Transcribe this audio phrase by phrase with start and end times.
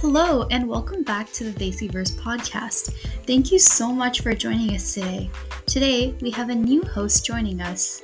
[0.00, 2.94] Hello, and welcome back to the Desiverse podcast.
[3.26, 5.28] Thank you so much for joining us today.
[5.66, 8.02] Today, we have a new host joining us.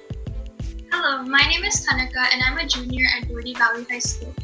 [0.92, 4.34] Hello, my name is Kanika, and I'm a junior at Dodi Valley High School.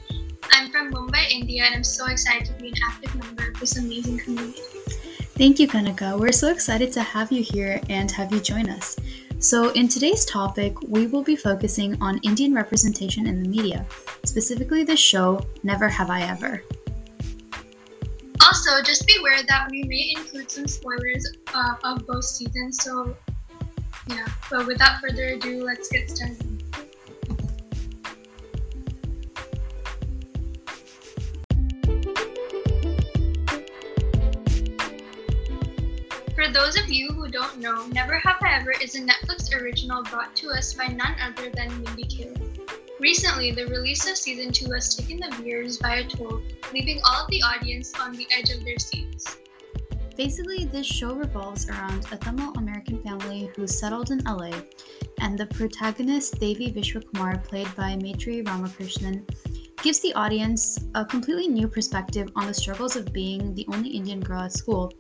[0.51, 3.77] I'm from Mumbai, India, and I'm so excited to be an active member of this
[3.77, 4.63] amazing community.
[5.37, 6.19] Thank you, Kanika.
[6.19, 8.97] We're so excited to have you here and have you join us.
[9.41, 13.85] So, in today's topic, we will be focusing on Indian representation in the media,
[14.25, 16.63] specifically the show Never Have I Ever.
[18.45, 22.83] Also, just be aware that we may include some spoilers uh, of both seasons.
[22.83, 23.17] So,
[24.09, 24.27] yeah.
[24.51, 26.63] But without further ado, let's get started.
[36.35, 40.03] For those of you who don't know, Never Have I Ever is a Netflix original
[40.03, 42.59] brought to us by none other than Mindy Kaling.
[42.99, 47.25] Recently, the release of season 2 has taken the viewers by a toll, leaving all
[47.25, 49.39] of the audience on the edge of their seats.
[50.17, 54.51] Basically, this show revolves around a Tamil American family who settled in LA,
[55.21, 59.27] and the protagonist, Devi Vishwakumar, played by Maitreyi Ramakrishnan,
[59.83, 64.21] gives the audience a completely new perspective on the struggles of being the only Indian
[64.21, 64.93] girl at school,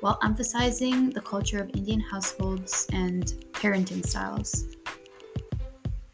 [0.00, 4.76] while emphasizing the culture of Indian households and parenting styles.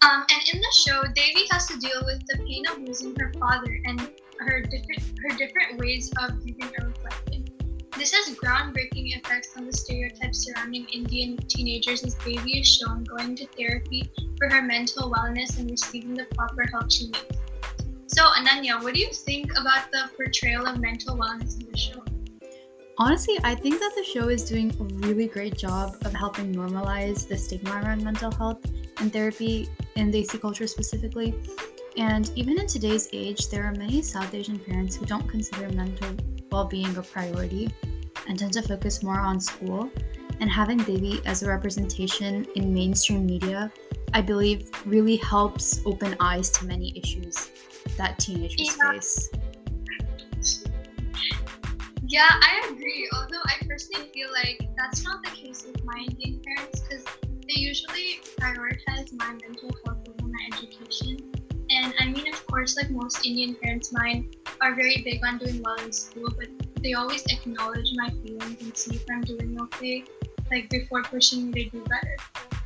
[0.02, 3.32] Um, and in the show, Devi has to deal with the pain of losing her
[3.38, 7.50] father and her different her different ways of grieving are reflected.
[7.96, 13.36] This has groundbreaking effects on the stereotypes surrounding Indian teenagers as Devi is shown going
[13.36, 17.38] to therapy for her mental wellness and receiving the proper help she needs.
[18.08, 22.02] So, Anannya, what do you think about the portrayal of mental wellness in the show?
[22.98, 27.26] Honestly, I think that the show is doing a really great job of helping normalize
[27.26, 28.64] the stigma around mental health
[28.98, 31.34] and therapy in Desi culture specifically.
[31.96, 36.08] And even in today's age, there are many South Asian parents who don't consider mental
[36.50, 37.72] well being a priority
[38.26, 39.90] and tend to focus more on school.
[40.40, 43.72] And having Devi as a representation in mainstream media,
[44.12, 47.50] I believe, really helps open eyes to many issues
[47.96, 48.92] that teenagers Yeah.
[48.92, 49.30] face.
[52.06, 53.08] Yeah, I agree.
[53.14, 57.60] Although I personally feel like that's not the case with my Indian parents because they
[57.60, 60.03] usually prioritize my mental health
[62.64, 64.30] course, like most Indian parents, mine
[64.62, 66.48] are very big on doing well in school, but
[66.82, 70.04] they always acknowledge my feelings and see if I'm doing okay,
[70.50, 72.16] like before pushing me to do better.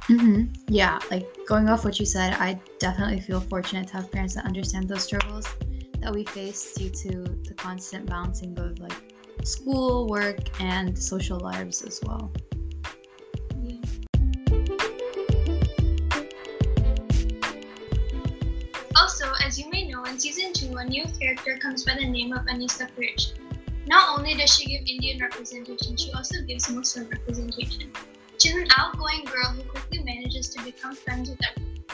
[0.07, 4.37] hmm Yeah, like going off what you said, I definitely feel fortunate to have parents
[4.37, 5.49] that understand those struggles
[6.01, 7.11] that we face due to
[7.49, 9.03] the constant balancing of like
[9.43, 12.31] school, work, and social lives as well.
[20.19, 23.35] In season 2, a new character comes by the name of Aneesa Qureshi.
[23.87, 27.93] Not only does she give Indian representation, she also gives Muslim representation.
[28.37, 31.85] She's an outgoing girl who quickly manages to become friends with everyone.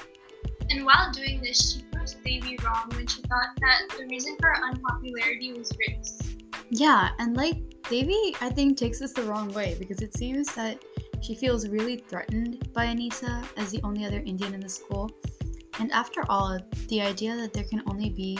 [0.71, 4.49] And while doing this, she proves Devi wrong when she thought that the reason for
[4.49, 6.19] her unpopularity was race.
[6.71, 7.59] Yeah, and like
[7.91, 10.83] Devi, I think takes this the wrong way because it seems that
[11.21, 15.11] she feels really threatened by Aneesa as the only other Indian in the school.
[15.81, 16.59] And after all,
[16.89, 18.39] the idea that there can only be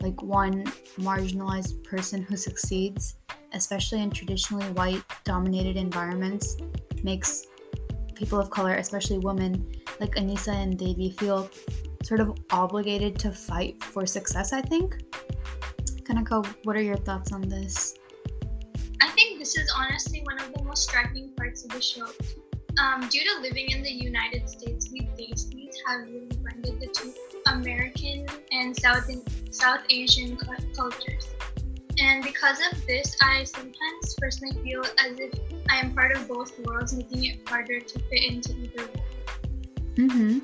[0.00, 0.64] like one
[0.98, 3.16] marginalized person who succeeds,
[3.52, 6.56] especially in traditionally white dominated environments,
[7.02, 7.46] makes
[8.14, 11.50] people of color, especially women like Aneesa and Devi, feel
[12.02, 15.04] sort of obligated to fight for success, I think.
[16.04, 17.94] Kanaka, what are your thoughts on this?
[19.00, 22.06] I think this is honestly one of the most striking parts of the show.
[22.82, 27.14] Um, due to living in the United States, we Desis have really blended the two
[27.46, 29.08] American and South
[29.52, 30.36] South Asian
[30.74, 31.28] cultures.
[32.00, 35.32] And because of this, I sometimes personally feel as if
[35.70, 40.08] I am part of both worlds, making it harder to fit into either one.
[40.08, 40.38] Mm-hmm.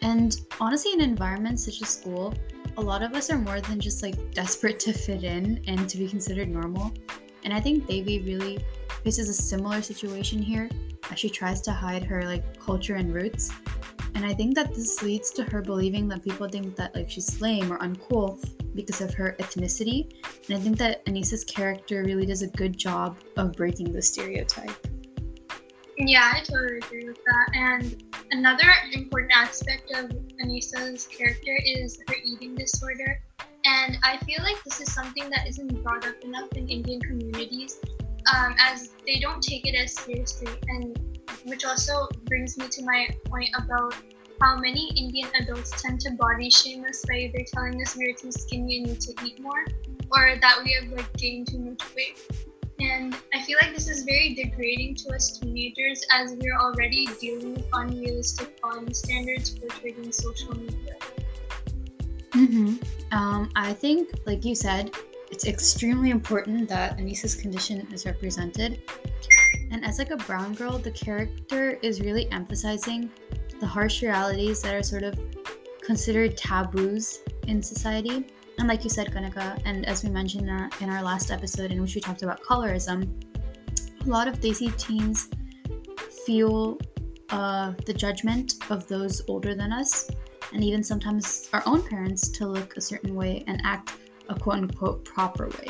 [0.00, 2.32] And honestly, in environments such as school,
[2.78, 5.98] a lot of us are more than just like desperate to fit in and to
[5.98, 6.90] be considered normal.
[7.44, 8.64] And I think Devi really
[9.04, 10.70] faces a similar situation here
[11.10, 13.50] as she tries to hide her like culture and roots.
[14.14, 17.40] And I think that this leads to her believing that people think that like she's
[17.40, 18.38] lame or uncool
[18.74, 20.12] because of her ethnicity.
[20.48, 24.86] And I think that Aneesa's character really does a good job of breaking the stereotype.
[25.98, 27.54] Yeah, I totally agree with that.
[27.54, 30.10] And another important aspect of
[30.40, 33.22] Aneesa's character is her eating disorder.
[33.64, 37.78] And I feel like this is something that isn't brought up enough in Indian communities,
[38.34, 40.52] um, as they don't take it as seriously.
[40.68, 40.98] And
[41.44, 43.94] which also brings me to my point about
[44.40, 48.32] how many Indian adults tend to body shame us by either telling us we're too
[48.32, 49.64] skinny and need to eat more,
[50.10, 52.18] or that we have like gained too much weight.
[52.80, 57.54] And I feel like this is very degrading to us teenagers as we're already dealing
[57.54, 60.96] with unrealistic body standards portrayed in social media.
[62.30, 62.76] Mm-hmm.
[63.16, 64.96] Um, I think, like you said,
[65.32, 68.82] it's extremely important that Aneesa's condition is represented.
[69.70, 73.10] And as like a brown girl, the character is really emphasizing
[73.58, 75.18] the harsh realities that are sort of
[75.82, 78.26] considered taboos in society.
[78.58, 81.72] And like you said, Kanika, and as we mentioned in our, in our last episode
[81.72, 83.08] in which we talked about colorism,
[84.04, 85.30] a lot of Desi teens
[86.26, 86.78] feel
[87.30, 90.10] uh, the judgment of those older than us,
[90.52, 93.94] and even sometimes our own parents to look a certain way and act
[94.28, 95.68] a quote unquote proper way.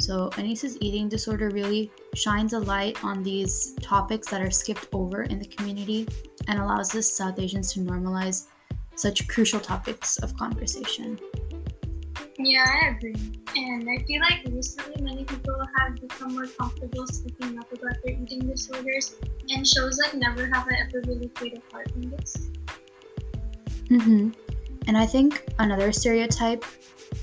[0.00, 5.22] So, Aneesa's eating disorder really shines a light on these topics that are skipped over
[5.22, 6.08] in the community
[6.48, 8.46] and allows us South Asians to normalize
[8.96, 11.18] such crucial topics of conversation.
[12.38, 13.40] Yeah, I agree.
[13.56, 18.14] And I feel like recently many people have become more comfortable speaking up about their
[18.14, 19.14] eating disorders,
[19.48, 22.50] and shows like Never Have I Ever really played a part in this.
[23.84, 24.30] Mm-hmm.
[24.86, 26.64] And I think another stereotype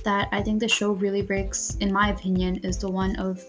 [0.03, 3.43] that I think the show really breaks, in my opinion, is the one of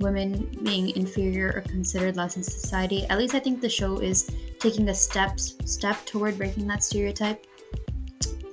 [0.00, 3.06] women being inferior or considered less in society.
[3.08, 7.46] At least I think the show is taking a step step toward breaking that stereotype.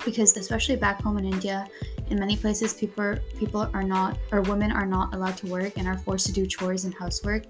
[0.06, 1.68] Because especially back home in India,
[2.10, 5.78] in many places people are, people are not or women are not allowed to work
[5.78, 7.44] and are forced to do chores and housework.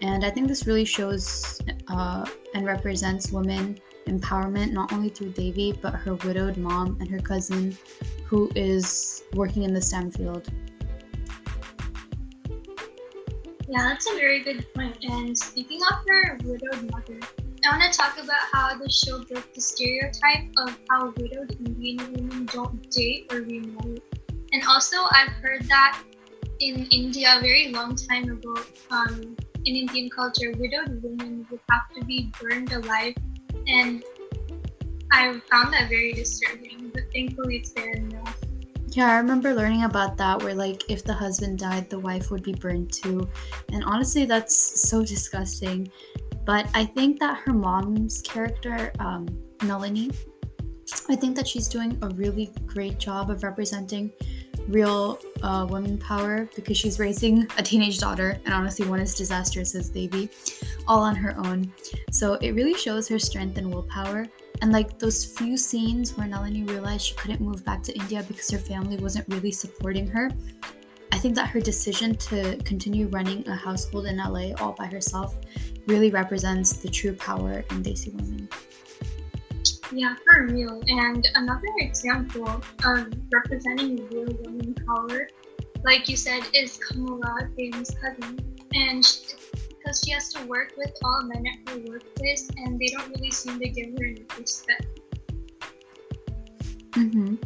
[0.00, 5.72] And I think this really shows uh, and represents women empowerment not only through Devi
[5.80, 7.76] but her widowed mom and her cousin
[8.32, 10.48] who is working in the STEM field.
[13.68, 14.96] Yeah, that's a very good point.
[15.04, 17.20] And speaking of her widowed mother,
[17.62, 21.98] I want to talk about how the show broke the stereotype of how widowed Indian
[22.14, 24.00] women don't date or remarry.
[24.54, 26.02] And also, I've heard that
[26.58, 28.54] in India a very long time ago,
[28.90, 29.36] um,
[29.66, 33.14] in Indian culture, widowed women would have to be burned alive.
[33.66, 34.02] And
[35.12, 38.11] I found that very disturbing, but thankfully it's there now.
[38.92, 42.42] Yeah, I remember learning about that where like if the husband died, the wife would
[42.42, 43.26] be burned too.
[43.72, 44.54] And honestly, that's
[44.88, 45.90] so disgusting.
[46.44, 49.26] But I think that her mom's character, um,
[49.62, 50.10] Nalini,
[51.08, 54.12] I think that she's doing a really great job of representing
[54.68, 55.66] real uh,
[56.00, 60.28] power because she's raising a teenage daughter, and honestly, one as disastrous as Devi,
[60.86, 61.72] all on her own.
[62.10, 64.26] So it really shows her strength and willpower.
[64.62, 68.48] And like those few scenes where Nalini realized she couldn't move back to India because
[68.52, 70.30] her family wasn't really supporting her,
[71.10, 75.36] I think that her decision to continue running a household in LA all by herself
[75.88, 78.48] really represents the true power in Desi women.
[79.90, 80.80] Yeah, for real.
[80.86, 82.48] And another example
[82.84, 85.28] of representing real women power,
[85.84, 88.38] like you said, is Kamala, Devi's cousin.
[88.74, 89.04] And
[89.82, 93.30] because she, has to work with all men at her workplace, and they don't really
[93.30, 95.00] seem to give her enough respect.
[96.92, 97.36] Mm-hmm.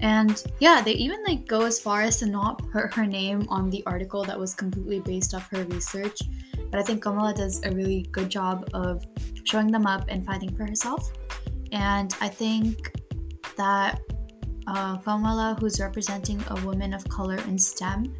[0.00, 3.70] And yeah, they even like go as far as to not put her name on
[3.70, 6.18] the article that was completely based off her research.
[6.70, 9.06] But I think Kamala does a really good job of
[9.44, 11.12] showing them up and fighting for herself.
[11.72, 12.92] And I think
[13.56, 14.00] that
[14.66, 18.14] uh, Kamala, who's representing a woman of color in STEM,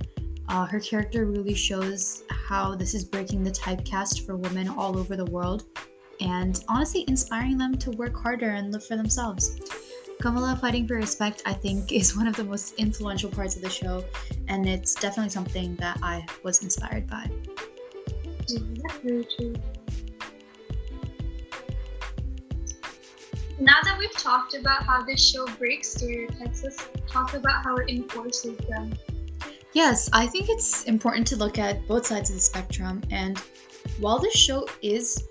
[0.48, 5.16] uh, her character really shows how this is breaking the typecast for women all over
[5.16, 5.64] the world
[6.20, 9.58] and honestly inspiring them to work harder and live for themselves.
[10.20, 13.70] Kamala fighting for respect, I think, is one of the most influential parts of the
[13.70, 14.04] show,
[14.48, 17.28] and it's definitely something that I was inspired by.
[23.58, 27.88] Now that we've talked about how this show breaks stereotypes, let's talk about how it
[27.88, 28.92] enforces them.
[29.76, 33.02] Yes, I think it's important to look at both sides of the spectrum.
[33.10, 33.38] And
[34.00, 35.28] while this show is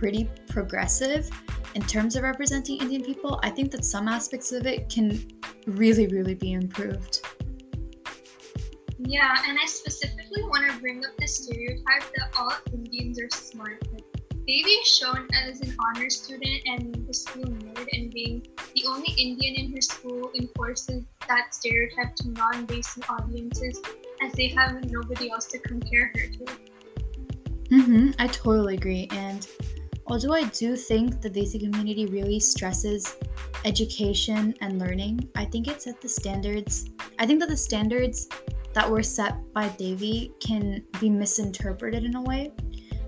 [0.00, 1.30] pretty progressive
[1.76, 5.24] in terms of representing Indian people, I think that some aspects of it can
[5.68, 7.20] really, really be improved.
[8.98, 13.80] Yeah, and I specifically want to bring up the stereotype that all Indians are smart.
[14.46, 19.10] Devi is shown as an honor student and the school nerd, and being the only
[19.16, 23.80] Indian in her school enforces that stereotype to non-Desi audiences
[24.20, 26.44] as they have nobody else to compare her to.
[27.70, 29.08] Mm-hmm, I totally agree.
[29.12, 29.48] And
[30.08, 33.16] although I do think the Desi community really stresses
[33.64, 36.90] education and learning, I think it set the standards.
[37.18, 38.28] I think that the standards
[38.74, 42.52] that were set by Devi can be misinterpreted in a way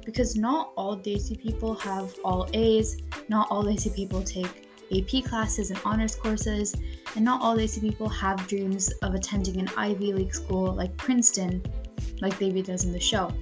[0.07, 2.97] because not all Desi people have all A's,
[3.29, 6.77] not all Desi people take AP classes and honors courses,
[7.17, 11.61] and not all Desi people have dreams of attending an Ivy League school like Princeton,
[12.23, 13.33] like Devi does in the show.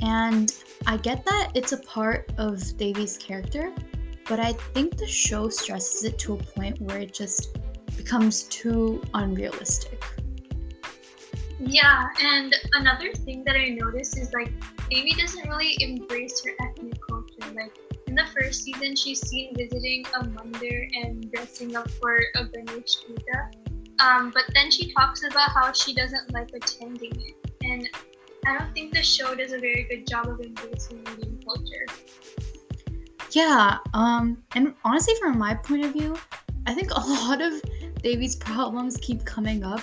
[0.00, 0.52] And
[0.86, 3.72] I get that it's a part of Devi's character,
[4.26, 7.58] but I think the show stresses it to a point where it just
[7.96, 10.02] becomes too unrealistic.
[11.60, 14.52] Yeah, and another thing that I noticed is like
[14.90, 17.54] Devi doesn't really embrace her ethnic culture.
[17.54, 22.44] Like in the first season, she's seen visiting a mandir and dressing up for a
[22.44, 23.50] Ganesh Puja.
[24.00, 27.34] Um, but then she talks about how she doesn't like attending it.
[27.62, 27.88] And
[28.46, 31.86] I don't think the show does a very good job of embracing Indian culture.
[33.30, 36.16] Yeah, um, and honestly, from my point of view,
[36.66, 37.62] I think a lot of
[38.02, 39.80] Devi's problems keep coming up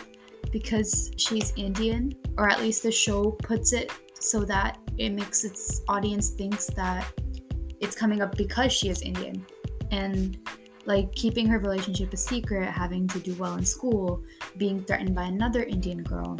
[0.51, 5.81] because she's Indian, or at least the show puts it so that it makes its
[5.87, 7.05] audience thinks that
[7.79, 9.45] it's coming up because she is Indian.
[9.91, 10.37] And
[10.85, 14.23] like keeping her relationship a secret, having to do well in school,
[14.57, 16.39] being threatened by another Indian girl.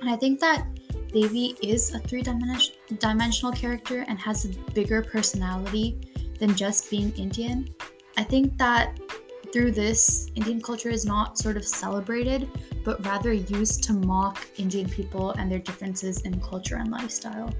[0.00, 0.66] And I think that
[1.12, 6.00] Devi is a three dimensional character and has a bigger personality
[6.38, 7.68] than just being Indian.
[8.16, 8.98] I think that
[9.52, 12.48] through this, Indian culture is not sort of celebrated,
[12.88, 17.52] but rather used to mock Indian people and their differences in culture and lifestyle.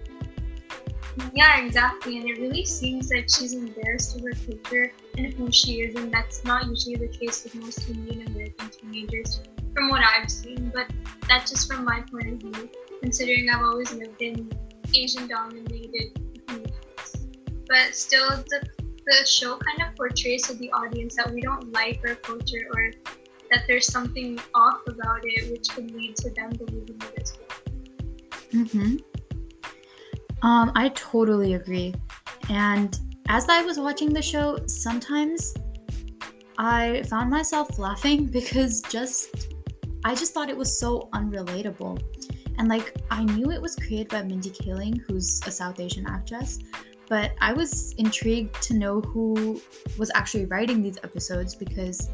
[1.35, 2.17] Yeah, exactly.
[2.17, 6.11] And it really seems like she's embarrassed of her culture and who she is, and
[6.11, 9.43] that's not usually the case with most Indian American teenagers,
[9.75, 10.73] from what I've seen.
[10.75, 10.87] But
[11.29, 12.71] that's just from my point of view,
[13.03, 14.51] considering I've always lived in
[14.95, 17.27] Asian dominated communities.
[17.69, 18.67] But still, the
[19.05, 22.93] the show kind of portrays to the audience that we don't like our culture or
[23.51, 28.65] that there's something off about it, which could lead to them believing it as well.
[28.65, 28.97] Mm-hmm.
[30.47, 31.95] Um, I totally agree.
[32.49, 35.55] And as I was watching the show, sometimes
[36.57, 39.55] I found myself laughing because just
[40.05, 42.03] I just thought it was so unrelatable.
[42.59, 46.59] And like I knew it was created by Mindy Kaling, who's a South Asian actress,
[47.09, 49.61] but I was intrigued to know who
[49.99, 52.09] was actually writing these episodes because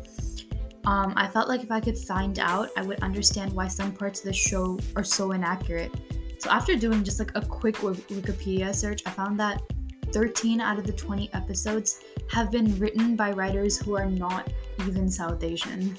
[0.87, 4.21] um, I felt like if I could find out, I would understand why some parts
[4.21, 5.93] of the show are so inaccurate.
[6.39, 9.63] So after doing just like a quick Wikipedia search, I found that
[10.13, 12.01] 13 out of the 20 episodes
[12.31, 14.53] have been written by writers who are not
[14.87, 15.97] even South Asian.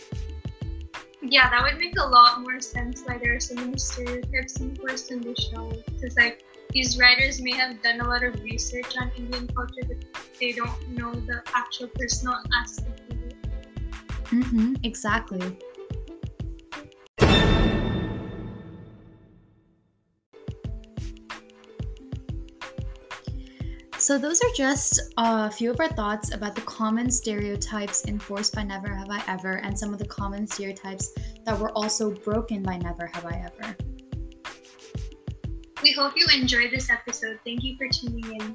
[1.22, 5.12] Yeah, that would make a lot more sense why there are so many stereotypes enforced
[5.12, 5.72] in the show.
[5.86, 9.98] Because like these writers may have done a lot of research on Indian culture, but
[10.40, 12.95] they don't know the actual personal aspect of it.
[14.26, 15.58] Mm-hmm, exactly.
[23.98, 28.62] So, those are just a few of our thoughts about the common stereotypes enforced by
[28.62, 31.12] Never Have I Ever and some of the common stereotypes
[31.46, 33.76] that were also broken by Never Have I Ever.
[35.82, 37.40] We hope you enjoyed this episode.
[37.46, 38.54] Thank you for tuning in.